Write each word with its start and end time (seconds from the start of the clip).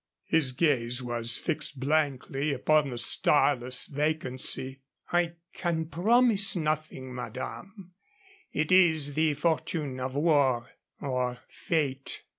His 0.25 0.51
gaze 0.51 1.03
was 1.03 1.37
fixed 1.37 1.79
blankly 1.79 2.51
upon 2.55 2.89
the 2.89 2.97
starless 2.97 3.85
vacancy. 3.85 4.79
"I 5.11 5.33
can 5.53 5.85
promise 5.89 6.55
nothing, 6.55 7.13
madame. 7.13 7.91
It 8.51 8.71
is 8.71 9.13
the 9.13 9.35
fortune 9.35 9.99
of 9.99 10.15
war... 10.15 10.71
or 11.01 11.37
fate." 11.47 12.23